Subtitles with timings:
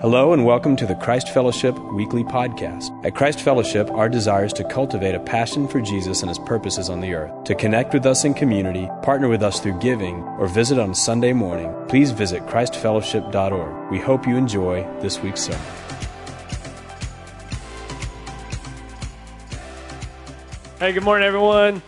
[0.00, 3.04] Hello and welcome to the Christ Fellowship Weekly Podcast.
[3.04, 6.88] At Christ Fellowship, our desire is to cultivate a passion for Jesus and his purposes
[6.88, 7.42] on the earth.
[7.46, 11.32] To connect with us in community, partner with us through giving, or visit on Sunday
[11.32, 13.90] morning, please visit ChristFellowship.org.
[13.90, 15.60] We hope you enjoy this week's sermon.
[20.78, 21.82] Hey, good morning, everyone.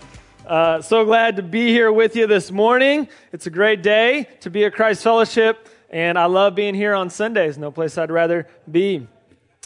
[0.45, 3.07] Uh, so glad to be here with you this morning.
[3.31, 5.69] It's a great day to be at Christ Fellowship.
[5.91, 7.59] And I love being here on Sundays.
[7.59, 9.09] No place I'd rather be.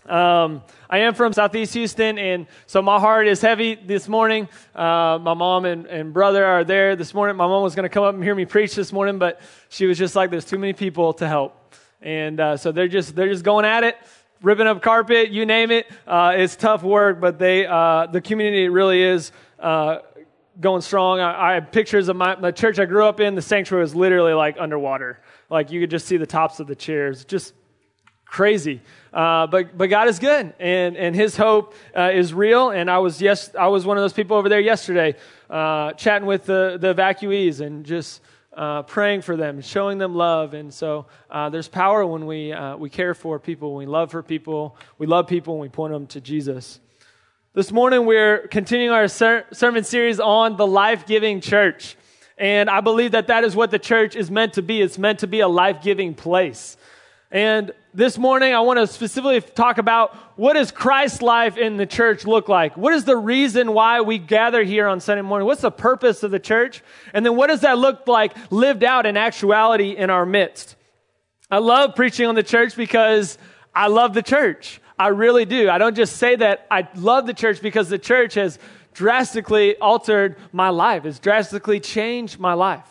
[0.07, 4.49] Um, I am from Southeast Houston, and so my heart is heavy this morning.
[4.75, 7.37] Uh, my mom and, and brother are there this morning.
[7.37, 9.85] My mom was going to come up and hear me preach this morning, but she
[9.85, 13.31] was just like, "There's too many people to help," and uh, so they're just they're
[13.31, 13.97] just going at it,
[14.43, 15.91] ripping up carpet, you name it.
[16.07, 19.99] Uh, it's tough work, but they uh, the community really is uh,
[20.61, 21.21] going strong.
[21.21, 23.35] I, I, have pictures of my church I grew up in.
[23.35, 25.21] The sanctuary was literally like underwater.
[25.51, 27.25] Like you could just see the tops of the chairs.
[27.25, 27.55] Just
[28.25, 28.81] crazy.
[29.13, 32.71] Uh, but but God is good, and and His hope uh, is real.
[32.71, 35.17] And I was yes, I was one of those people over there yesterday,
[35.49, 38.21] uh, chatting with the the evacuees and just.
[38.57, 42.77] Uh, praying for them, showing them love, and so uh, there's power when we uh,
[42.77, 45.93] we care for people, when we love for people, we love people, and we point
[45.93, 46.79] them to Jesus.
[47.57, 51.97] This morning we're continuing our ser- sermon series on the life-giving church.
[52.37, 54.83] And I believe that that is what the church is meant to be.
[54.83, 56.77] It's meant to be a life giving place.
[57.31, 61.87] And this morning, I want to specifically talk about what does Christ's life in the
[61.87, 62.77] church look like?
[62.77, 65.47] What is the reason why we gather here on Sunday morning?
[65.47, 66.83] What's the purpose of the church?
[67.13, 70.75] And then what does that look like lived out in actuality in our midst?
[71.49, 73.39] I love preaching on the church because
[73.73, 74.81] I love the church.
[74.99, 75.69] I really do.
[75.69, 78.59] I don't just say that I love the church because the church has
[78.93, 81.05] drastically altered my life.
[81.05, 82.91] It's drastically changed my life.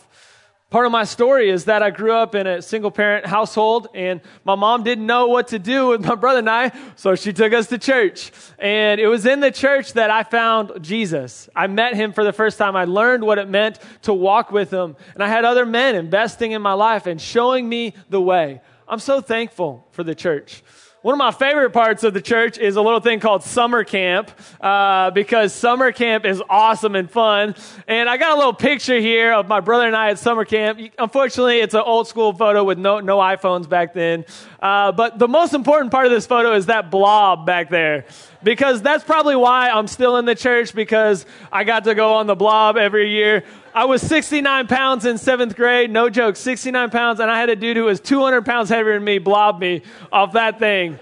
[0.70, 4.22] Part of my story is that I grew up in a single parent household and
[4.44, 7.54] my mom didn't know what to do with my brother and I, so she took
[7.54, 8.32] us to church.
[8.58, 11.48] And it was in the church that I found Jesus.
[11.56, 12.76] I met him for the first time.
[12.76, 14.96] I learned what it meant to walk with him.
[15.14, 18.60] And I had other men investing in my life and showing me the way.
[18.88, 20.64] I'm so thankful for the church.
[21.04, 24.32] One of my favorite parts of the church is a little thing called summer camp
[24.62, 27.56] uh, because summer camp is awesome and fun.
[27.90, 30.80] And I got a little picture here of my brother and I at summer camp.
[30.98, 34.24] Unfortunately, it's an old school photo with no, no iPhones back then.
[34.62, 38.06] Uh, but the most important part of this photo is that blob back there
[38.42, 42.28] because that's probably why I'm still in the church because I got to go on
[42.28, 43.44] the blob every year.
[43.76, 47.56] I was 69 pounds in seventh grade, no joke, 69 pounds, and I had a
[47.56, 51.00] dude who was 200 pounds heavier than me blob me off that thing.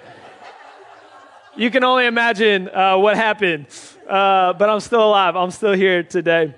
[1.57, 3.65] You can only imagine uh, what happened,
[4.07, 5.35] uh, but I'm still alive.
[5.35, 6.55] I'm still here today.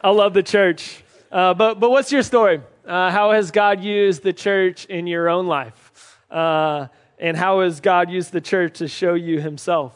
[0.00, 1.02] I love the church.
[1.32, 2.60] Uh, but, but what's your story?
[2.86, 6.20] Uh, how has God used the church in your own life?
[6.30, 6.86] Uh,
[7.18, 9.92] and how has God used the church to show you himself?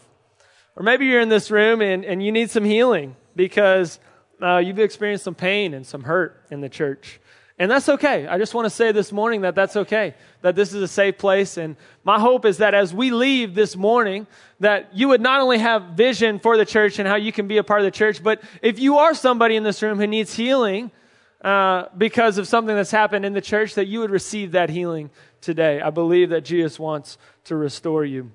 [0.74, 4.00] Or maybe you're in this room and, and you need some healing because
[4.42, 7.20] uh, you've experienced some pain and some hurt in the church.
[7.58, 8.26] And that's okay.
[8.26, 11.16] I just want to say this morning that that's okay, that this is a safe
[11.16, 11.56] place.
[11.56, 14.26] And my hope is that as we leave this morning,
[14.60, 17.56] that you would not only have vision for the church and how you can be
[17.56, 20.34] a part of the church, but if you are somebody in this room who needs
[20.34, 20.91] healing
[21.41, 25.08] uh, because of something that's happened in the church, that you would receive that healing
[25.41, 25.80] today.
[25.80, 28.32] I believe that Jesus wants to restore you.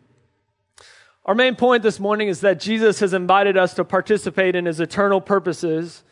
[1.25, 4.79] Our main point this morning is that Jesus has invited us to participate in his
[4.79, 6.03] eternal purposes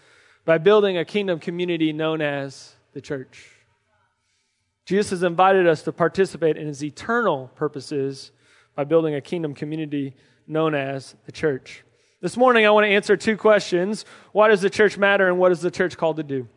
[0.46, 3.50] by building a kingdom community known as the church.
[4.86, 8.32] Jesus has invited us to participate in his eternal purposes
[8.76, 10.14] by building a kingdom community
[10.48, 11.84] known as the church.
[12.22, 15.52] This morning, I want to answer two questions Why does the church matter, and what
[15.52, 16.48] is the church called to do?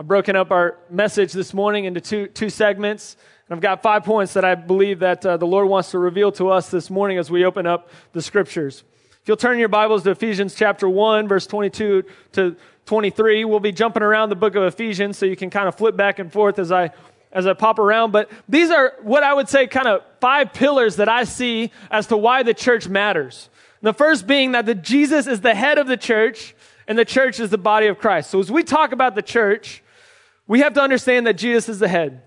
[0.00, 3.18] I've broken up our message this morning into two, two segments.
[3.46, 6.32] And I've got five points that I believe that uh, the Lord wants to reveal
[6.32, 8.82] to us this morning as we open up the scriptures.
[9.20, 12.56] If you'll turn your Bibles to Ephesians chapter 1, verse 22 to
[12.86, 15.98] 23, we'll be jumping around the book of Ephesians so you can kind of flip
[15.98, 16.92] back and forth as I
[17.30, 20.96] as I pop around, but these are what I would say kind of five pillars
[20.96, 23.50] that I see as to why the church matters.
[23.82, 26.56] The first being that the Jesus is the head of the church
[26.88, 28.30] and the church is the body of Christ.
[28.30, 29.84] So as we talk about the church,
[30.46, 32.22] we have to understand that Jesus is the head.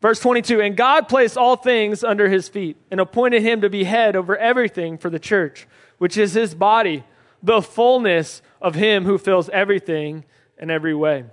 [0.00, 3.84] Verse 22 And God placed all things under his feet and appointed him to be
[3.84, 5.66] head over everything for the church,
[5.98, 7.04] which is his body,
[7.42, 10.24] the fullness of him who fills everything
[10.58, 11.24] in every way.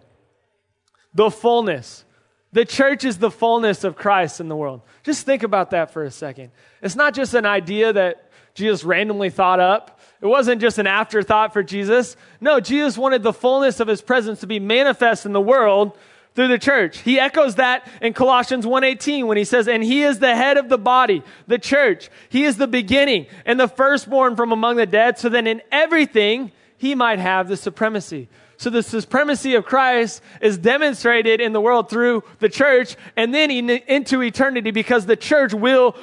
[1.13, 2.06] The fullness.
[2.51, 4.81] The church is the fullness of Christ in the world.
[5.04, 6.51] Just think about that for a second.
[6.81, 9.94] It's not just an idea that Jesus randomly thought up.
[10.22, 12.16] It wasn't just an afterthought for Jesus.
[12.42, 15.98] No, Jesus wanted the fullness of his presence to be manifest in the world
[16.34, 17.00] through the church.
[17.00, 20.68] He echoes that in Colossians 1:18 when he says, "And he is the head of
[20.68, 22.10] the body, the church.
[22.30, 26.52] He is the beginning and the firstborn from among the dead, so that in everything
[26.78, 28.28] he might have the supremacy."
[28.58, 33.52] So the supremacy of Christ is demonstrated in the world through the church and then
[33.52, 35.96] into eternity because the church will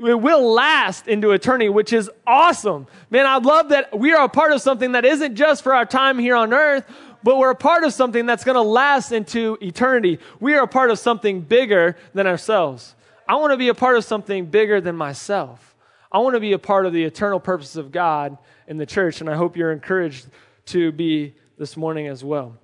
[0.00, 2.86] it will last into eternity, which is awesome.
[3.10, 5.84] Man, I love that we are a part of something that isn't just for our
[5.84, 6.84] time here on earth,
[7.22, 10.18] but we're a part of something that's going to last into eternity.
[10.40, 12.94] We are a part of something bigger than ourselves.
[13.28, 15.76] I want to be a part of something bigger than myself.
[16.10, 19.20] I want to be a part of the eternal purposes of God in the church,
[19.20, 20.26] and I hope you're encouraged
[20.66, 22.56] to be this morning as well.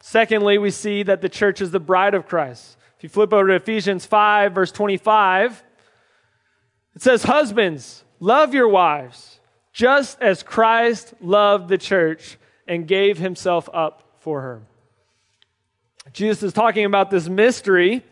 [0.00, 2.76] Secondly, we see that the church is the bride of Christ.
[2.96, 5.62] If you flip over to Ephesians 5, verse 25,
[6.94, 9.40] it says, Husbands, love your wives,
[9.72, 14.62] just as Christ loved the church and gave himself up for her.
[16.12, 18.02] Jesus is talking about this mystery,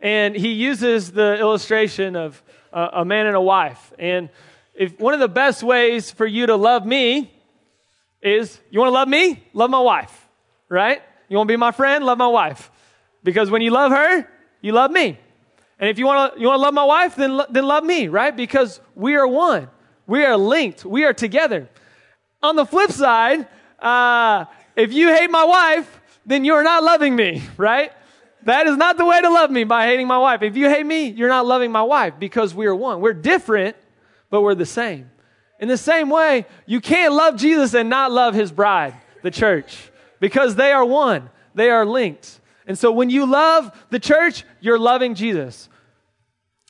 [0.00, 2.42] and he uses the illustration of
[2.72, 3.92] uh, a man and a wife.
[3.98, 4.28] And
[4.74, 7.32] if one of the best ways for you to love me
[8.22, 9.42] is you want to love me?
[9.52, 10.28] Love my wife,
[10.68, 11.02] right?
[11.28, 12.04] You want to be my friend?
[12.04, 12.70] Love my wife.
[13.24, 14.28] Because when you love her,
[14.60, 15.18] you love me.
[15.80, 18.08] And if you want to, you want to love my wife, then, then love me,
[18.08, 18.36] right?
[18.36, 19.68] Because we are one.
[20.06, 20.84] We are linked.
[20.84, 21.70] We are together.
[22.42, 23.48] On the flip side,
[23.78, 24.44] uh,
[24.76, 27.92] if you hate my wife, then you're not loving me, right?
[28.42, 30.42] That is not the way to love me by hating my wife.
[30.42, 33.00] If you hate me, you're not loving my wife because we are one.
[33.00, 33.76] We're different,
[34.28, 35.10] but we're the same.
[35.58, 39.90] In the same way, you can't love Jesus and not love his bride, the church,
[40.18, 41.30] because they are one.
[41.54, 42.40] They are linked.
[42.66, 45.68] And so when you love the church, you're loving Jesus.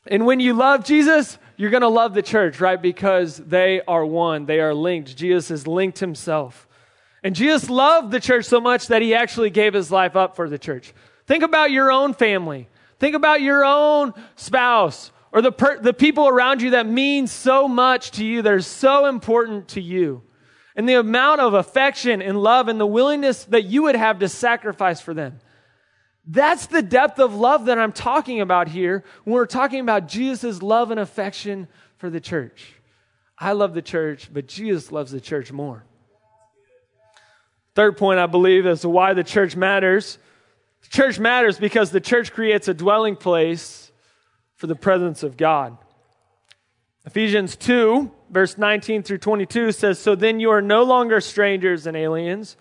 [0.07, 2.81] And when you love Jesus, you're going to love the church, right?
[2.81, 4.47] Because they are one.
[4.47, 5.17] They are linked.
[5.17, 6.67] Jesus has linked himself.
[7.23, 10.49] And Jesus loved the church so much that he actually gave his life up for
[10.49, 10.95] the church.
[11.27, 12.69] Think about your own family.
[12.99, 17.69] Think about your own spouse or the, per- the people around you that mean so
[17.69, 20.23] much to you, that are so important to you.
[20.75, 24.29] And the amount of affection and love and the willingness that you would have to
[24.29, 25.41] sacrifice for them.
[26.33, 30.63] That's the depth of love that I'm talking about here when we're talking about Jesus'
[30.63, 31.67] love and affection
[31.97, 32.75] for the church.
[33.37, 35.85] I love the church, but Jesus loves the church more.
[37.75, 40.19] Third point, I believe, as to why the church matters.
[40.83, 43.91] The church matters because the church creates a dwelling place
[44.55, 45.79] for the presence of God.
[47.07, 51.97] Ephesians 2, verse 19 through 22 says, So then you are no longer strangers and
[51.97, 52.57] aliens,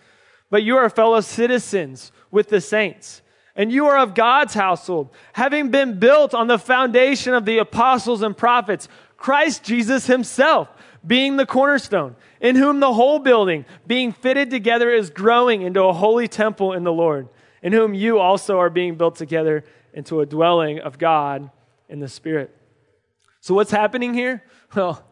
[0.49, 3.21] but you are fellow citizens with the saints,
[3.59, 8.21] and you are of God's household, having been built on the foundation of the apostles
[8.21, 10.69] and prophets, Christ Jesus himself
[11.05, 15.91] being the cornerstone, in whom the whole building, being fitted together, is growing into a
[15.91, 17.27] holy temple in the Lord,
[17.61, 21.51] in whom you also are being built together into a dwelling of God
[21.89, 22.55] in the Spirit.
[23.41, 24.41] So, what's happening here?
[24.75, 25.03] Well,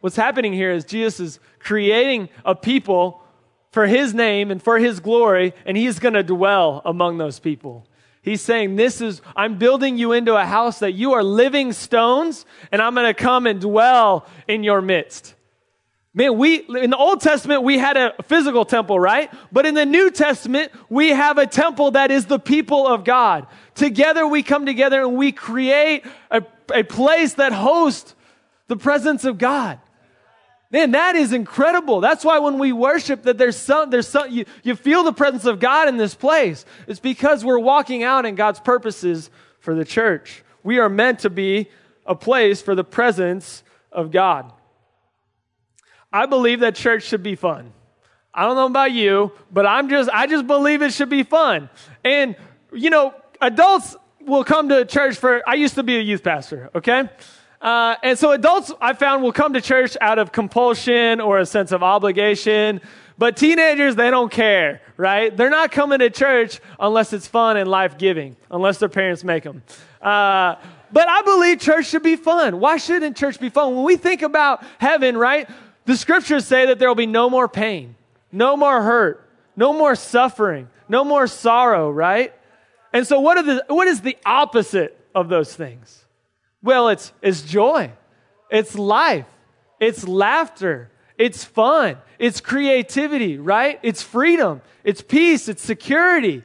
[0.00, 3.22] what's happening here is Jesus is creating a people
[3.70, 7.86] for his name and for his glory, and he's going to dwell among those people.
[8.22, 12.46] He's saying, This is, I'm building you into a house that you are living stones,
[12.70, 15.34] and I'm going to come and dwell in your midst.
[16.14, 19.32] Man, we, in the Old Testament, we had a physical temple, right?
[19.50, 23.46] But in the New Testament, we have a temple that is the people of God.
[23.74, 28.14] Together we come together and we create a, a place that hosts
[28.68, 29.80] the presence of God.
[30.72, 32.00] Man, that is incredible.
[32.00, 35.44] That's why when we worship that there's some, there's some, you, you feel the presence
[35.44, 36.64] of God in this place.
[36.86, 40.42] It's because we're walking out in God's purposes for the church.
[40.62, 41.68] We are meant to be
[42.06, 43.62] a place for the presence
[43.92, 44.50] of God.
[46.10, 47.74] I believe that church should be fun.
[48.32, 51.68] I don't know about you, but I'm just, I just believe it should be fun.
[52.02, 52.34] And,
[52.72, 56.70] you know, adults will come to church for, I used to be a youth pastor,
[56.74, 57.10] okay?
[57.62, 61.46] Uh, and so adults, I found, will come to church out of compulsion or a
[61.46, 62.80] sense of obligation.
[63.16, 65.34] But teenagers, they don't care, right?
[65.34, 69.44] They're not coming to church unless it's fun and life giving, unless their parents make
[69.44, 69.62] them.
[70.00, 70.56] Uh,
[70.90, 72.58] but I believe church should be fun.
[72.58, 73.76] Why shouldn't church be fun?
[73.76, 75.48] When we think about heaven, right?
[75.84, 77.94] The scriptures say that there will be no more pain,
[78.32, 82.34] no more hurt, no more suffering, no more sorrow, right?
[82.92, 86.01] And so, what, are the, what is the opposite of those things?
[86.62, 87.92] Well, it's, it's joy,
[88.50, 89.26] it's life,
[89.80, 93.80] it's laughter, it's fun, it's creativity, right?
[93.82, 96.44] It's freedom, it's peace, it's security.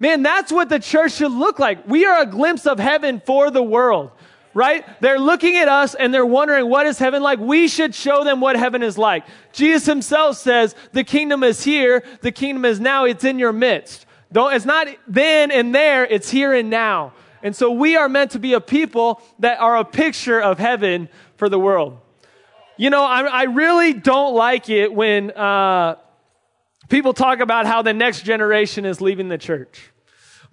[0.00, 1.86] Man, that's what the church should look like.
[1.86, 4.10] We are a glimpse of heaven for the world,
[4.52, 4.84] right?
[5.00, 7.38] They're looking at us and they're wondering, what is heaven like?
[7.38, 9.24] We should show them what heaven is like.
[9.52, 14.04] Jesus himself says, the kingdom is here, the kingdom is now, it's in your midst.
[14.32, 17.12] Don't, it's not then and there, it's here and now.
[17.44, 21.10] And so we are meant to be a people that are a picture of heaven
[21.36, 21.98] for the world.
[22.78, 25.96] You know, I, I really don't like it when uh,
[26.88, 29.90] people talk about how the next generation is leaving the church.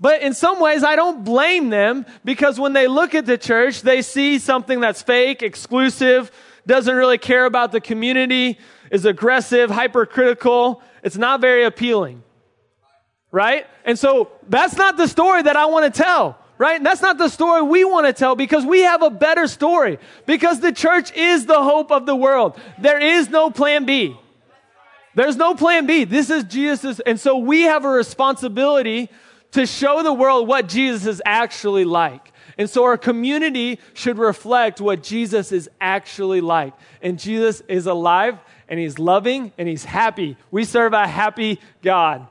[0.02, 3.84] But in some ways, I don't blame them because when they look at the church,
[3.84, 6.30] they see something that's fake, exclusive,
[6.68, 8.60] doesn't really care about the community,
[8.92, 10.82] is aggressive, hypercritical.
[11.04, 12.22] It's not very appealing.
[13.32, 13.66] Right?
[13.86, 16.41] And so that's not the story that I want to tell.
[16.62, 16.76] Right?
[16.76, 19.98] And that's not the story we want to tell because we have a better story.
[20.28, 22.56] Because the church is the hope of the world.
[22.78, 24.16] There is no plan B.
[25.16, 26.04] There's no plan B.
[26.04, 27.00] This is Jesus.
[27.00, 29.10] And so we have a responsibility
[29.54, 32.32] to show the world what Jesus is actually like.
[32.60, 36.76] And so our community should reflect what Jesus is actually like.
[37.02, 38.38] And Jesus is alive
[38.70, 40.38] and he's loving and he's happy.
[40.52, 42.28] We serve a happy God.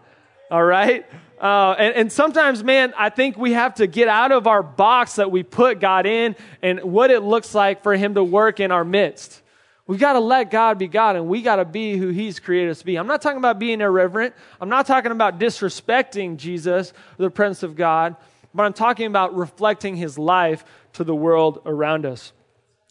[0.52, 1.04] All right?
[1.40, 5.14] Uh, and, and, sometimes, man, I think we have to get out of our box
[5.14, 8.70] that we put God in and what it looks like for Him to work in
[8.70, 9.40] our midst.
[9.86, 12.70] We've got to let God be God and we got to be who He's created
[12.70, 12.96] us to be.
[12.96, 14.34] I'm not talking about being irreverent.
[14.60, 18.16] I'm not talking about disrespecting Jesus the presence of God,
[18.54, 22.32] but I'm talking about reflecting His life to the world around us.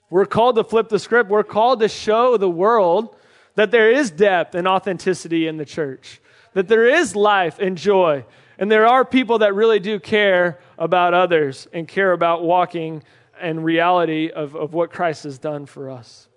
[0.10, 1.30] We're called to flip the script.
[1.30, 3.16] We're called to show the world
[3.56, 6.20] that there is depth and authenticity in the church,
[6.54, 8.26] that there is life and joy,
[8.58, 13.04] and there are people that really do care about others and care about walking
[13.42, 16.28] in reality of, of what Christ has done for us.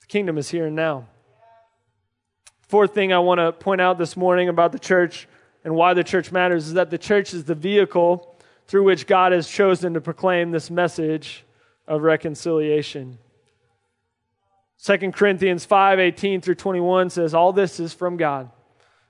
[0.00, 1.08] The kingdom is here and now.
[2.68, 5.28] Fourth thing I want to point out this morning about the church
[5.64, 9.32] and why the church matters is that the church is the vehicle through which God
[9.32, 11.44] has chosen to proclaim this message
[11.86, 13.18] of reconciliation.
[14.82, 18.50] 2 Corinthians 5 18 through 21 says, All this is from God,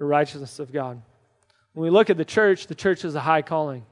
[0.00, 1.00] the righteousness of God.
[1.74, 3.84] When we look at the church, the church is a high calling.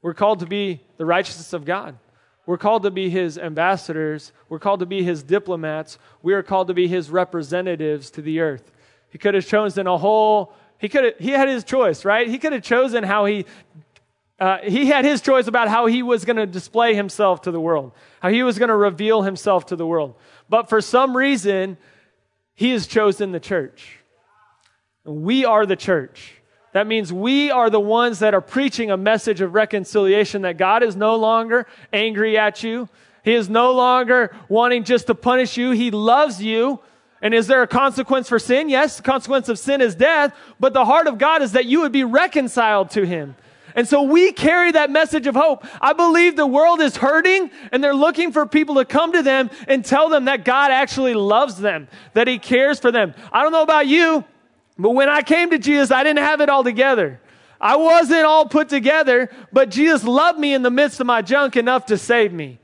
[0.00, 1.98] We're called to be the righteousness of God.
[2.46, 4.32] We're called to be his ambassadors.
[4.48, 5.98] We're called to be his diplomats.
[6.22, 8.70] We are called to be his representatives to the earth.
[9.10, 12.28] He could have chosen a whole, he could have, he had his choice, right?
[12.28, 13.44] He could have chosen how he,
[14.38, 17.60] uh, he had his choice about how he was going to display himself to the
[17.60, 20.14] world, how he was going to reveal himself to the world.
[20.48, 21.76] But for some reason,
[22.54, 23.97] he has chosen the church.
[25.08, 26.34] We are the church.
[26.72, 30.82] That means we are the ones that are preaching a message of reconciliation that God
[30.82, 32.88] is no longer angry at you.
[33.24, 35.70] He is no longer wanting just to punish you.
[35.70, 36.80] He loves you.
[37.20, 38.68] And is there a consequence for sin?
[38.68, 41.80] Yes, the consequence of sin is death, but the heart of God is that you
[41.80, 43.34] would be reconciled to Him.
[43.74, 45.66] And so we carry that message of hope.
[45.80, 49.50] I believe the world is hurting and they're looking for people to come to them
[49.66, 53.14] and tell them that God actually loves them, that He cares for them.
[53.32, 54.24] I don't know about you,
[54.78, 57.20] but when I came to Jesus, I didn't have it all together.
[57.60, 61.56] I wasn't all put together, but Jesus loved me in the midst of my junk
[61.56, 62.60] enough to save me.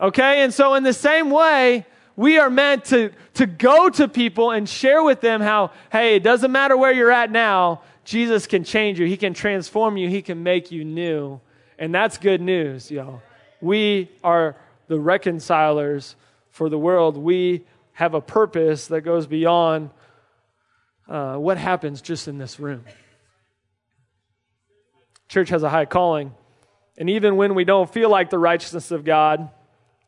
[0.00, 0.42] Okay?
[0.42, 1.84] And so, in the same way,
[2.14, 6.22] we are meant to, to go to people and share with them how, hey, it
[6.22, 9.06] doesn't matter where you're at now, Jesus can change you.
[9.06, 10.08] He can transform you.
[10.08, 11.40] He can make you new.
[11.78, 13.20] And that's good news, y'all.
[13.60, 16.16] We are the reconcilers
[16.50, 17.16] for the world.
[17.16, 19.90] We have a purpose that goes beyond
[21.08, 22.84] uh, what happens just in this room.
[25.28, 26.34] Church has a high calling.
[26.96, 29.50] And even when we don't feel like the righteousness of God,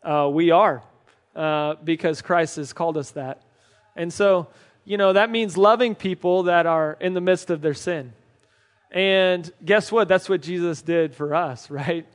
[0.02, 0.83] uh, we are
[1.37, 3.42] uh, because Christ has called us that.
[3.97, 4.49] And so,
[4.85, 8.12] you know, that means loving people that are in the midst of their sin.
[8.90, 10.09] And guess what?
[10.09, 12.07] That's what Jesus did for us, right?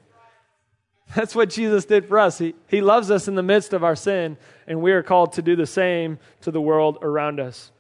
[1.16, 2.38] That's what Jesus did for us.
[2.40, 4.38] He, he loves us in the midst of our sin,
[4.68, 7.72] and we are called to do the same to the world around us.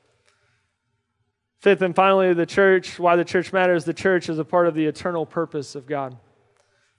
[1.59, 4.75] Fifth and finally, the church, why the church matters, the church is a part of
[4.75, 6.17] the eternal purpose of God.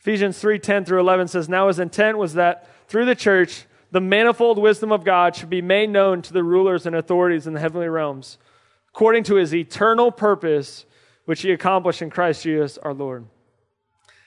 [0.01, 4.01] Ephesians 3 10 through 11 says, Now his intent was that through the church, the
[4.01, 7.61] manifold wisdom of God should be made known to the rulers and authorities in the
[7.61, 8.39] heavenly realms,
[8.91, 10.85] according to his eternal purpose,
[11.25, 13.27] which he accomplished in Christ Jesus our Lord.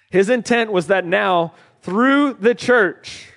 [0.09, 3.31] His intent was that now, through the church,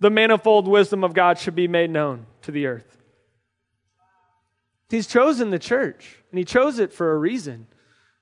[0.00, 2.95] the manifold wisdom of God should be made known to the earth.
[4.88, 7.66] He's chosen the church, and he chose it for a reason.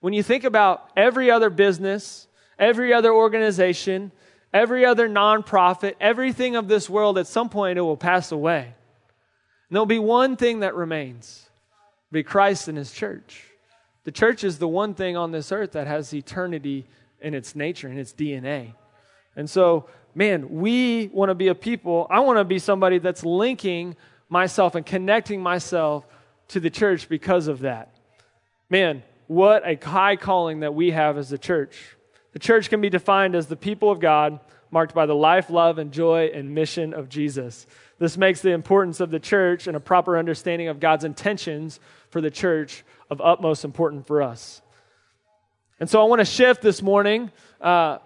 [0.01, 2.27] When you think about every other business,
[2.59, 4.13] every other organization,
[4.53, 8.63] every other nonprofit, everything of this world, at some point it will pass away.
[8.65, 11.49] And there'll be one thing that remains
[12.13, 13.43] be Christ and his church.
[14.05, 16.87] The church is the one thing on this earth that has eternity
[17.21, 18.75] in its nature, in its DNA.
[19.35, 22.07] And so, man, we want to be a people.
[22.09, 23.97] I want to be somebody that's linking
[24.29, 26.07] myself and connecting myself
[26.49, 27.95] to the church because of that.
[28.71, 31.97] Man, what a high calling that we have as a church.
[32.33, 35.79] The church can be defined as the people of God, marked by the life, love,
[35.79, 37.67] and joy and mission of Jesus.
[37.99, 41.79] This makes the importance of the church and a proper understanding of God's intentions
[42.11, 44.61] for the church of utmost importance for us.
[45.79, 47.99] And so I want to shift this morning, uh,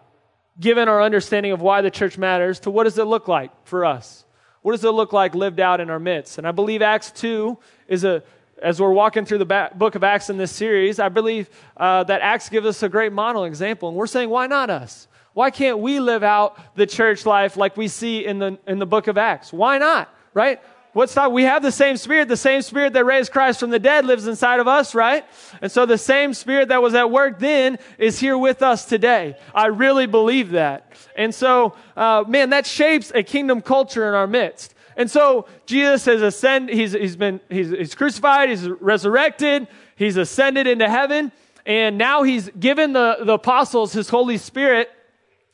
[0.61, 3.85] given our understanding of why the church matters, to what does it look like for
[3.85, 4.25] us?
[4.63, 6.39] What does it look like lived out in our midst?
[6.39, 7.57] And I believe Acts 2
[7.89, 8.23] is a
[8.63, 12.21] as we're walking through the book of Acts in this series, I believe uh, that
[12.21, 13.89] Acts gives us a great model example.
[13.89, 15.09] And we're saying, why not us?
[15.33, 18.87] Why can't we live out the church life like we see in the, in the
[18.87, 19.53] book of Acts?
[19.53, 20.13] Why not?
[20.35, 20.61] Right?
[20.93, 21.33] What's that?
[21.33, 22.29] We have the same spirit.
[22.29, 25.25] The same spirit that raised Christ from the dead lives inside of us, right?
[25.61, 29.37] And so the same spirit that was at work then is here with us today.
[29.55, 30.93] I really believe that.
[31.17, 34.75] And so, uh, man, that shapes a kingdom culture in our midst.
[34.97, 40.67] And so Jesus has ascended, he's, he's been, he's, he's crucified, he's resurrected, he's ascended
[40.67, 41.31] into heaven,
[41.65, 44.91] and now he's given the, the apostles his Holy Spirit,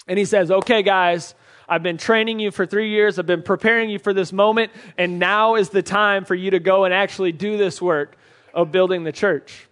[0.09, 1.35] and he says, okay, guys,
[1.69, 3.19] I've been training you for three years.
[3.19, 4.73] I've been preparing you for this moment.
[4.99, 8.17] And now is the time for you to go and actually do this work
[8.53, 9.67] of building the church.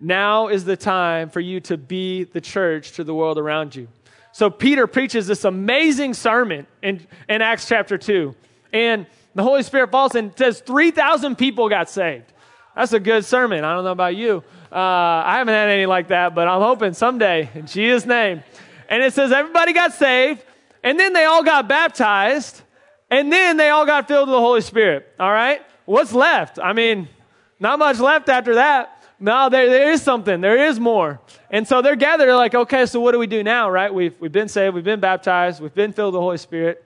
[0.00, 3.88] Now is the time for you to be the church to the world around you.
[4.32, 8.34] So Peter preaches this amazing sermon in, in Acts chapter 2
[8.72, 12.32] and the Holy Spirit falls and says 3,000 people got saved.
[12.74, 13.64] That's a good sermon.
[13.64, 14.44] I don't know about you.
[14.70, 18.42] Uh, I haven't had any like that, but I'm hoping someday in Jesus' name.
[18.88, 20.44] And it says everybody got saved,
[20.82, 22.62] and then they all got baptized,
[23.10, 25.06] and then they all got filled with the Holy Spirit.
[25.18, 25.62] All right?
[25.84, 26.58] What's left?
[26.58, 27.08] I mean,
[27.58, 28.94] not much left after that.
[29.20, 30.40] No, there, there is something.
[30.40, 31.20] There is more.
[31.50, 32.26] And so they're gathered.
[32.26, 33.92] They're like, okay, so what do we do now, right?
[33.92, 34.74] We've, we've been saved.
[34.74, 35.60] We've been baptized.
[35.60, 36.84] We've been filled with the Holy Spirit.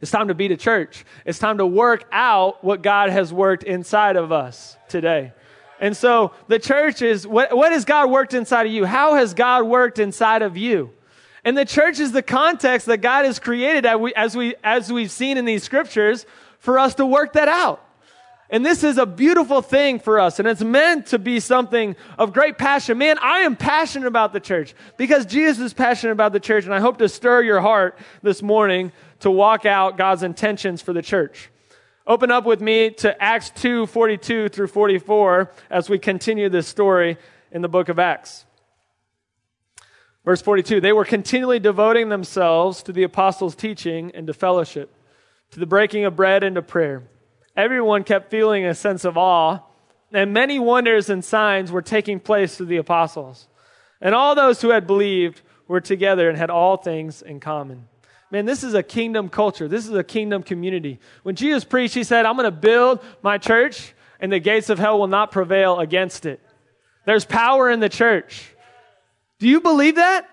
[0.00, 1.04] It's time to be the church.
[1.24, 5.32] It's time to work out what God has worked inside of us today.
[5.80, 8.84] And so the church is what, what has God worked inside of you?
[8.84, 10.90] How has God worked inside of you?
[11.44, 14.92] And the church is the context that God has created as, we, as, we, as
[14.92, 16.24] we've seen in these scriptures
[16.58, 17.82] for us to work that out.
[18.50, 22.32] And this is a beautiful thing for us, and it's meant to be something of
[22.32, 22.98] great passion.
[22.98, 26.74] Man, I am passionate about the church because Jesus is passionate about the church, and
[26.74, 31.02] I hope to stir your heart this morning to walk out God's intentions for the
[31.02, 31.50] church.
[32.06, 37.16] Open up with me to Acts 2 42 through 44 as we continue this story
[37.50, 38.44] in the book of Acts.
[40.24, 44.94] Verse 42 They were continually devoting themselves to the apostles' teaching and to fellowship,
[45.50, 47.04] to the breaking of bread and to prayer.
[47.56, 49.60] Everyone kept feeling a sense of awe,
[50.12, 53.48] and many wonders and signs were taking place through the apostles.
[54.00, 57.88] And all those who had believed were together and had all things in common.
[58.30, 59.68] Man, this is a kingdom culture.
[59.68, 60.98] This is a kingdom community.
[61.22, 64.78] When Jesus preached, he said, I'm going to build my church, and the gates of
[64.78, 66.40] hell will not prevail against it.
[67.06, 68.53] There's power in the church.
[69.38, 70.28] Do you believe that?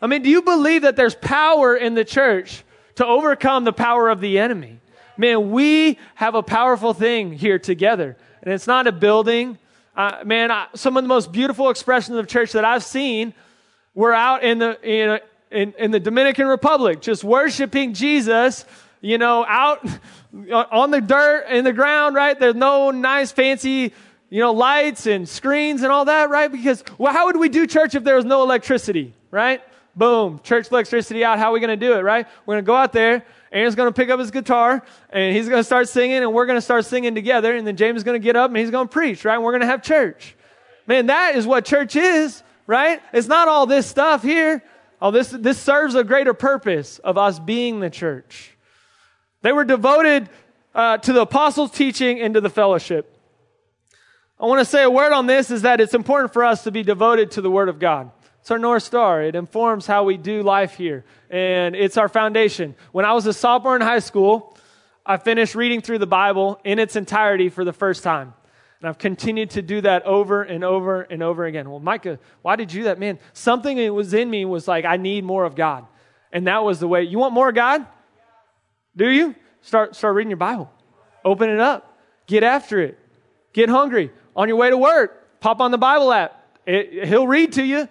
[0.00, 2.64] I mean, do you believe that there's power in the church
[2.96, 4.80] to overcome the power of the enemy?
[5.16, 8.16] Man, we have a powerful thing here together.
[8.42, 9.58] And it's not a building.
[9.96, 13.34] Uh, man, I, some of the most beautiful expressions of church that I've seen
[13.94, 15.18] were out in the, you know,
[15.50, 18.64] in, in the Dominican Republic, just worshiping Jesus,
[19.00, 19.86] you know, out
[20.52, 22.38] on the dirt, in the ground, right?
[22.38, 23.92] There's no nice, fancy,
[24.32, 26.50] you know, lights and screens and all that, right?
[26.50, 29.60] Because, well, how would we do church if there was no electricity, right?
[29.94, 31.38] Boom, church electricity out.
[31.38, 32.26] How are we going to do it, right?
[32.46, 33.26] We're going to go out there.
[33.52, 36.46] Aaron's going to pick up his guitar and he's going to start singing and we're
[36.46, 37.54] going to start singing together.
[37.54, 39.34] And then James is going to get up and he's going to preach, right?
[39.34, 40.34] And we're going to have church.
[40.86, 43.02] Man, that is what church is, right?
[43.12, 44.64] It's not all this stuff here.
[45.02, 48.56] Oh, this, this serves a greater purpose of us being the church.
[49.42, 50.30] They were devoted
[50.74, 53.11] uh, to the apostles' teaching and to the fellowship.
[54.42, 56.72] I want to say a word on this is that it's important for us to
[56.72, 58.10] be devoted to the Word of God.
[58.40, 59.22] It's our North Star.
[59.22, 62.74] It informs how we do life here, and it's our foundation.
[62.90, 64.58] When I was a sophomore in high school,
[65.06, 68.34] I finished reading through the Bible in its entirety for the first time.
[68.80, 71.70] And I've continued to do that over and over and over again.
[71.70, 72.98] Well, Micah, why did you do that?
[72.98, 75.86] Man, something that was in me was like, I need more of God.
[76.32, 77.04] And that was the way.
[77.04, 77.86] You want more of God?
[78.96, 79.36] Do you?
[79.60, 80.68] Start, start reading your Bible.
[81.24, 81.96] Open it up.
[82.26, 82.98] Get after it.
[83.52, 84.10] Get hungry.
[84.34, 86.58] On your way to work, pop on the Bible app.
[86.66, 87.88] it, he'll read to you,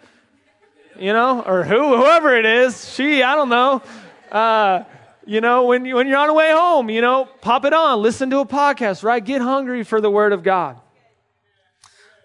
[0.98, 3.82] you know, or who, whoever it is, she, I don't know.
[4.32, 4.84] Uh,
[5.26, 8.02] you know, when, you, when you're on the way home, you know, pop it on,
[8.02, 9.24] listen to a podcast, right?
[9.24, 10.80] Get hungry for the Word of God.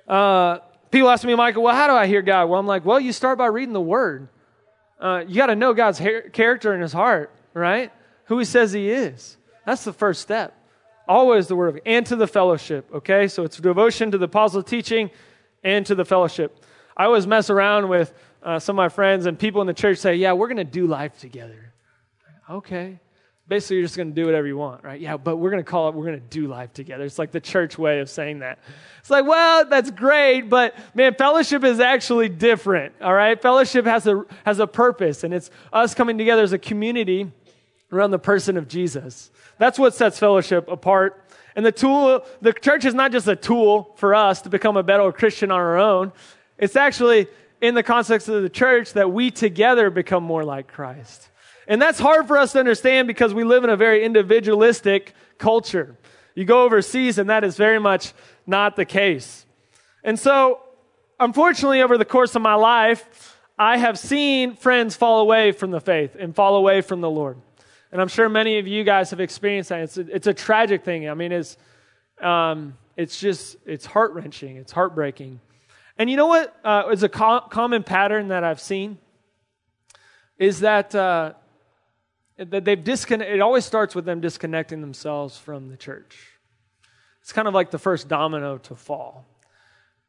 [0.08, 0.58] Uh,
[0.90, 2.48] people ask me, Michael, well, how do I hear God?
[2.48, 4.28] Well, I'm like, well, you start by reading the Word.
[4.98, 7.92] Uh, you got to know God's ha- character in His heart, right?
[8.26, 9.36] Who He says He is.
[9.66, 10.55] That's the first step.
[11.08, 13.28] Always the Word of and to the fellowship, okay?
[13.28, 15.10] So it's devotion to the apostle teaching
[15.62, 16.64] and to the fellowship.
[16.96, 19.98] I always mess around with uh, some of my friends and people in the church
[19.98, 21.72] say, yeah, we're going to do life together.
[22.48, 22.98] Okay.
[23.48, 25.00] Basically, you're just going to do whatever you want, right?
[25.00, 27.04] Yeah, but we're going to call it, we're going to do life together.
[27.04, 28.58] It's like the church way of saying that.
[28.98, 33.40] It's like, well, that's great, but man, fellowship is actually different, all right?
[33.40, 37.30] Fellowship has a, has a purpose, and it's us coming together as a community
[37.92, 39.30] around the person of Jesus.
[39.58, 41.22] That's what sets fellowship apart.
[41.54, 44.82] And the tool, the church is not just a tool for us to become a
[44.82, 46.12] better Christian on our own.
[46.58, 47.28] It's actually
[47.60, 51.30] in the context of the church that we together become more like Christ.
[51.66, 55.96] And that's hard for us to understand because we live in a very individualistic culture.
[56.34, 58.12] You go overseas, and that is very much
[58.46, 59.46] not the case.
[60.04, 60.60] And so,
[61.18, 65.80] unfortunately, over the course of my life, I have seen friends fall away from the
[65.80, 67.38] faith and fall away from the Lord.
[67.92, 69.80] And I'm sure many of you guys have experienced that.
[69.80, 71.08] It's a, it's a tragic thing.
[71.08, 71.56] I mean, it's,
[72.20, 75.40] um, it's just, it's heart wrenching, it's heartbreaking.
[75.98, 78.98] And you know what uh, is a co- common pattern that I've seen?
[80.38, 81.32] Is that uh,
[82.38, 86.18] that they've disconnect, it always starts with them disconnecting themselves from the church.
[87.22, 89.24] It's kind of like the first domino to fall.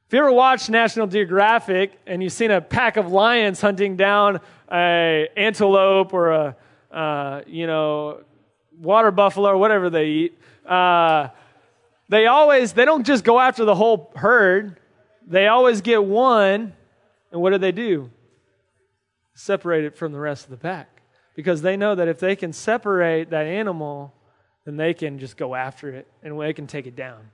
[0.07, 4.39] If you ever watched National Geographic and you've seen a pack of lions hunting down
[4.71, 6.55] a antelope or a
[6.91, 8.21] uh, you know
[8.79, 11.29] water buffalo or whatever they eat, uh,
[12.09, 14.79] they always they don't just go after the whole herd.
[15.25, 16.73] They always get one,
[17.31, 18.09] and what do they do?
[19.35, 21.01] Separate it from the rest of the pack
[21.35, 24.13] because they know that if they can separate that animal,
[24.65, 27.29] then they can just go after it and they can take it down.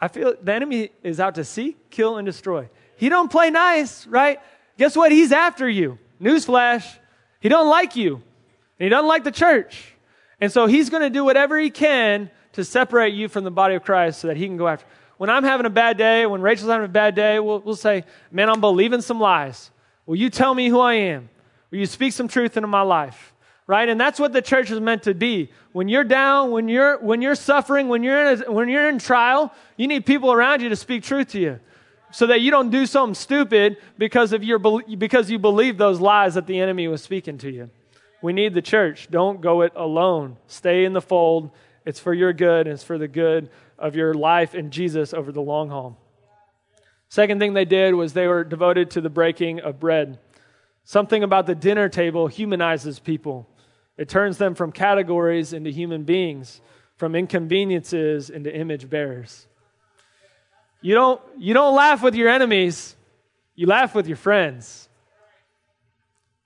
[0.00, 2.68] I feel the enemy is out to seek, kill, and destroy.
[2.96, 4.40] He don't play nice, right?
[4.78, 5.12] Guess what?
[5.12, 5.98] He's after you.
[6.20, 6.98] Newsflash.
[7.40, 8.22] He don't like you.
[8.84, 9.94] He doesn't like the church.
[10.40, 13.74] And so he's going to do whatever he can to separate you from the body
[13.74, 14.86] of Christ so that he can go after.
[15.18, 18.04] When I'm having a bad day, when Rachel's having a bad day, we'll, we'll say,
[18.32, 19.70] man, I'm believing some lies.
[20.06, 21.28] Will you tell me who I am?
[21.70, 23.34] Will you speak some truth into my life?
[23.66, 23.88] Right?
[23.88, 25.52] And that's what the church is meant to be.
[25.72, 28.98] When you're down, when you're, when you're suffering, when you're, in a, when you're in
[28.98, 31.60] trial, you need people around you to speak truth to you
[32.10, 36.34] so that you don't do something stupid because, of your, because you believe those lies
[36.34, 37.70] that the enemy was speaking to you.
[38.22, 39.08] We need the church.
[39.10, 40.36] Don't go it alone.
[40.46, 41.50] Stay in the fold.
[41.86, 45.32] It's for your good and it's for the good of your life in Jesus over
[45.32, 45.98] the long haul.
[47.08, 50.18] Second thing they did was they were devoted to the breaking of bread.
[50.84, 53.48] Something about the dinner table humanizes people.
[53.96, 56.60] It turns them from categories into human beings,
[56.96, 59.46] from inconveniences into image bearers.
[60.82, 62.96] You don't, you don't laugh with your enemies,
[63.54, 64.88] you laugh with your friends.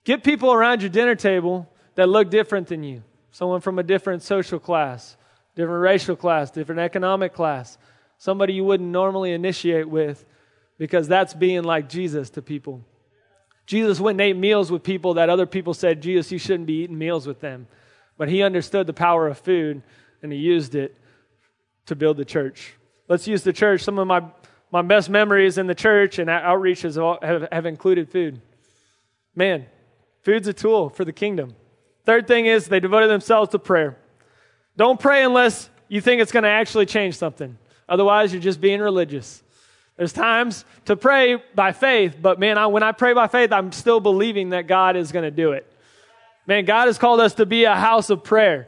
[0.05, 3.03] Get people around your dinner table that look different than you.
[3.31, 5.17] Someone from a different social class,
[5.55, 7.77] different racial class, different economic class.
[8.17, 10.23] Somebody you wouldn't normally initiate with
[10.77, 12.85] because that's being like Jesus to people.
[13.65, 16.83] Jesus went and ate meals with people that other people said, Jesus, you shouldn't be
[16.83, 17.67] eating meals with them.
[18.15, 19.81] But he understood the power of food
[20.21, 20.95] and he used it
[21.87, 22.75] to build the church.
[23.07, 23.81] Let's use the church.
[23.81, 24.23] Some of my,
[24.71, 28.39] my best memories in the church and outreaches have, have included food.
[29.35, 29.65] Man,
[30.25, 31.55] food's a tool for the kingdom.
[32.03, 33.95] Third thing is they devoted themselves to prayer.
[34.75, 37.57] Don't pray unless you think it's going to actually change something.
[37.87, 39.43] Otherwise, you're just being religious.
[39.97, 43.71] There's times to pray by faith, but man, I, when I pray by faith, I'm
[43.71, 45.71] still believing that God is going to do it.
[46.47, 48.67] Man, God has called us to be a house of prayer.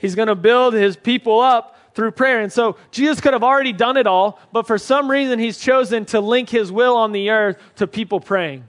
[0.00, 2.40] He's going to build his people up through prayer.
[2.40, 6.06] And so Jesus could have already done it all, but for some reason, he's chosen
[6.06, 8.68] to link his will on the earth to people praying.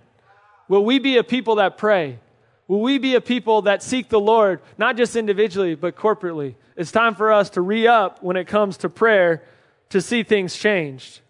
[0.68, 2.20] Will we be a people that pray?
[2.68, 6.56] Will we be a people that seek the Lord, not just individually, but corporately?
[6.76, 9.44] It's time for us to re up when it comes to prayer
[9.90, 11.22] to see things changed.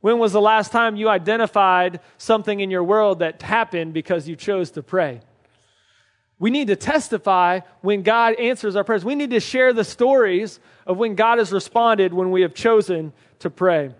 [0.00, 4.36] When was the last time you identified something in your world that happened because you
[4.36, 5.20] chose to pray?
[6.38, 9.04] We need to testify when God answers our prayers.
[9.04, 13.14] We need to share the stories of when God has responded when we have chosen
[13.38, 13.94] to pray.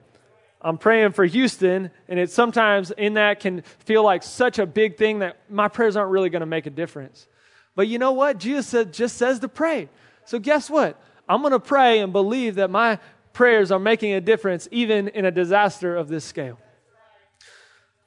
[0.67, 4.97] I'm praying for Houston, and it sometimes in that can feel like such a big
[4.97, 7.29] thing that my prayers aren't really going to make a difference.
[7.77, 8.39] But you know what?
[8.39, 9.89] Jesus said, just says to pray.
[10.25, 11.01] So guess what?
[11.29, 12.99] I'm going to pray and believe that my
[13.33, 16.59] prayers are making a difference even in a disaster of this scale.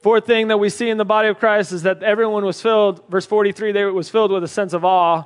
[0.02, 3.08] Fourth thing that we see in the body of Christ is that everyone was filled,
[3.08, 5.24] verse 43, they was filled with a sense of awe,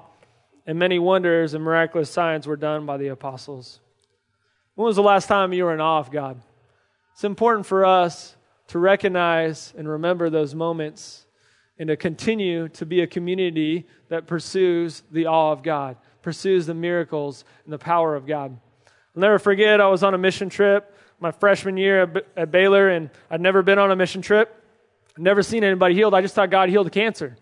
[0.69, 3.81] and many wonders and miraculous signs were done by the apostles.
[4.77, 6.41] When was the last time you were in awe of God?
[7.15, 8.37] It's important for us
[8.69, 11.27] to recognize and remember those moments
[11.79, 16.75] and to continue to be a community that pursues the awe of God, pursues the
[16.75, 18.59] miracles and the power of God.
[19.17, 23.09] I'll never forget, I was on a mission trip my freshman year at Baylor, and
[23.31, 24.63] I'd never been on a mission trip.
[25.17, 26.13] Never seen anybody healed.
[26.13, 27.37] I just thought God healed the cancer.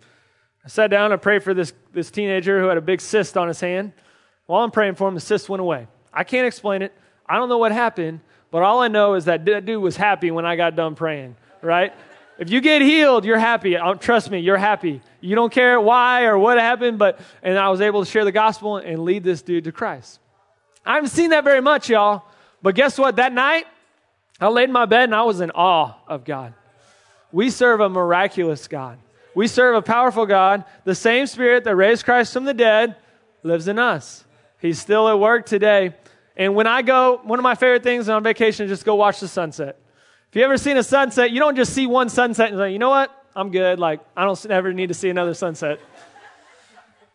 [0.65, 3.49] I sat down and prayed for this, this teenager who had a big cyst on
[3.49, 3.93] his hand.
[4.47, 5.89] While I'm praying for him, the cyst went away.
[6.13, 6.93] I can't explain it.
[7.27, 8.21] I don't know what happened,
[8.53, 11.93] but all I know is that dude was happy when I got done praying, right?
[12.39, 13.77] If you get healed, you're happy.
[13.77, 15.01] Uh, trust me, you're happy.
[15.21, 18.33] You don't care why or what happened, but, and I was able to share the
[18.33, 20.21] gospel and lead this dude to Christ.
[20.85, 22.25] I haven't seen that very much, y'all.
[22.61, 23.17] But guess what?
[23.17, 23.67] That night,
[24.39, 26.53] I laid in my bed and I was in awe of God.
[27.33, 28.99] We serve a miraculous God.
[29.35, 30.65] We serve a powerful God.
[30.85, 32.97] The same Spirit that raised Christ from the dead
[33.43, 34.25] lives in us.
[34.61, 35.95] He's still at work today.
[36.37, 39.21] And when I go, one of my favorite things on vacation is just go watch
[39.21, 39.79] the sunset.
[40.31, 42.79] If you ever seen a sunset, you don't just see one sunset and say, you
[42.79, 43.11] know what?
[43.37, 43.79] I'm good.
[43.79, 45.79] Like, I don't ever need to see another sunset.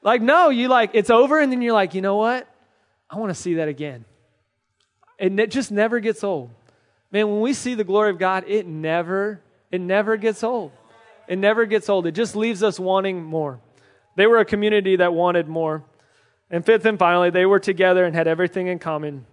[0.04, 2.48] like, no, you like, it's over, and then you're like, you know what?
[3.10, 4.06] I want to see that again.
[5.20, 6.52] And it just never gets old.
[7.12, 10.72] Man, when we see the glory of God, it never it never gets old.
[11.28, 12.08] It never gets old.
[12.08, 13.60] It just leaves us wanting more.
[14.16, 15.84] They were a community that wanted more.
[16.50, 19.26] And fifth and finally, they were together and had everything in common.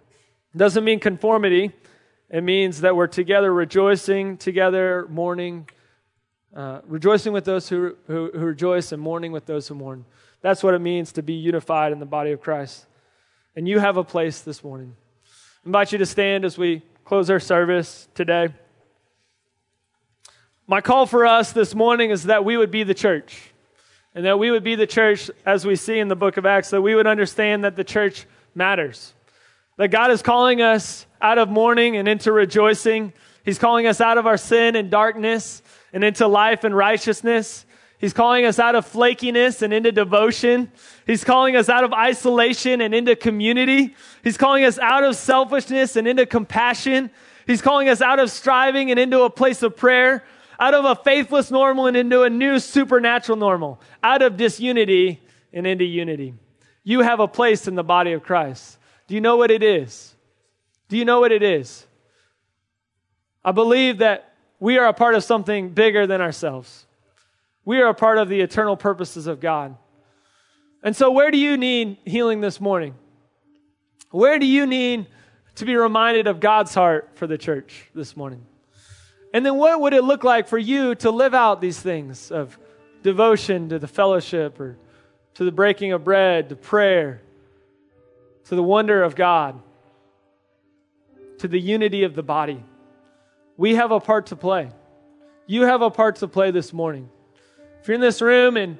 [0.56, 1.72] Doesn't mean conformity.
[2.30, 5.68] It means that we're together, rejoicing together, mourning,
[6.54, 10.04] uh, rejoicing with those who, who, who rejoice and mourning with those who mourn.
[10.40, 12.86] That's what it means to be unified in the body of Christ.
[13.56, 14.96] And you have a place this morning.
[15.64, 18.48] I invite you to stand as we close our service today.
[20.66, 23.53] My call for us this morning is that we would be the church.
[24.14, 26.70] And that we would be the church as we see in the book of Acts,
[26.70, 29.12] that we would understand that the church matters.
[29.76, 33.12] That God is calling us out of mourning and into rejoicing.
[33.44, 37.66] He's calling us out of our sin and darkness and into life and righteousness.
[37.98, 40.70] He's calling us out of flakiness and into devotion.
[41.06, 43.96] He's calling us out of isolation and into community.
[44.22, 47.10] He's calling us out of selfishness and into compassion.
[47.46, 50.22] He's calling us out of striving and into a place of prayer
[50.58, 55.20] out of a faithless normal and into a new supernatural normal, out of disunity
[55.52, 56.34] and into unity.
[56.82, 58.78] You have a place in the body of Christ.
[59.06, 60.14] Do you know what it is?
[60.88, 61.86] Do you know what it is?
[63.44, 66.86] I believe that we are a part of something bigger than ourselves.
[67.64, 69.76] We are a part of the eternal purposes of God.
[70.82, 72.94] And so, where do you need healing this morning?
[74.10, 75.06] Where do you need
[75.56, 78.46] to be reminded of God's heart for the church this morning?
[79.34, 82.56] And then what would it look like for you to live out these things of
[83.02, 84.78] devotion to the fellowship or
[85.34, 87.20] to the breaking of bread, to prayer,
[88.44, 89.60] to the wonder of God,
[91.38, 92.62] to the unity of the body?
[93.56, 94.70] We have a part to play.
[95.48, 97.10] You have a part to play this morning.
[97.80, 98.78] If you're in this room and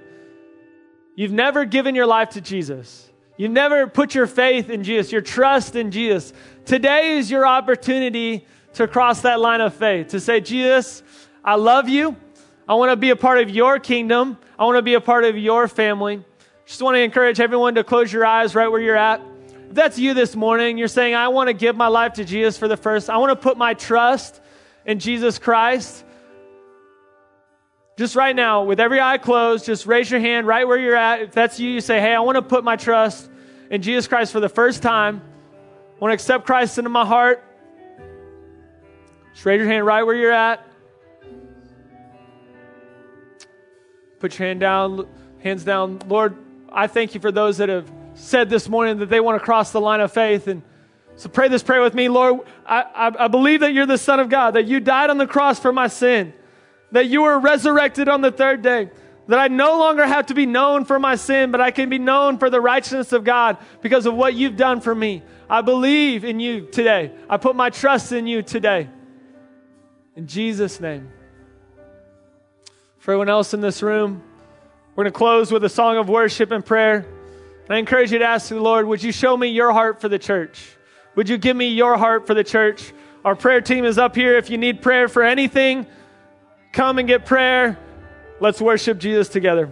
[1.16, 5.20] you've never given your life to Jesus, you've never put your faith in Jesus, your
[5.20, 6.32] trust in Jesus,
[6.64, 11.02] today is your opportunity to cross that line of faith, to say, Jesus,
[11.44, 12.16] I love you.
[12.68, 14.38] I want to be a part of your kingdom.
[14.58, 16.24] I want to be a part of your family.
[16.66, 19.20] Just want to encourage everyone to close your eyes right where you're at.
[19.68, 22.56] If that's you this morning, you're saying, I want to give my life to Jesus
[22.56, 24.40] for the first, I want to put my trust
[24.86, 26.04] in Jesus Christ.
[27.96, 31.22] Just right now, with every eye closed, just raise your hand right where you're at.
[31.22, 33.30] If that's you, you say, Hey, I want to put my trust
[33.70, 35.22] in Jesus Christ for the first time.
[35.96, 37.44] I want to accept Christ into my heart.
[39.34, 40.66] Just raise your hand right where you're at.
[44.20, 45.06] Put your hand down,
[45.40, 46.00] hands down.
[46.08, 46.36] Lord,
[46.72, 49.72] I thank you for those that have said this morning that they want to cross
[49.72, 50.46] the line of faith.
[50.46, 50.62] And
[51.16, 52.08] so pray this prayer with me.
[52.08, 55.18] Lord, I, I, I believe that you're the Son of God, that you died on
[55.18, 56.32] the cross for my sin,
[56.92, 58.88] that you were resurrected on the third day
[59.26, 61.98] that I no longer have to be known for my sin, but I can be
[61.98, 65.22] known for the righteousness of God because of what you've done for me.
[65.48, 67.12] I believe in you today.
[67.28, 68.88] I put my trust in you today.
[70.16, 71.10] In Jesus' name.
[72.98, 74.22] For everyone else in this room,
[74.94, 77.06] we're going to close with a song of worship and prayer.
[77.64, 80.08] And I encourage you to ask the Lord, would you show me your heart for
[80.08, 80.76] the church?
[81.16, 82.92] Would you give me your heart for the church?
[83.24, 84.36] Our prayer team is up here.
[84.36, 85.86] If you need prayer for anything,
[86.72, 87.78] come and get prayer.
[88.40, 89.70] Let's worship Jesus together.